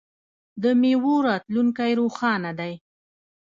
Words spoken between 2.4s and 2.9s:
دی.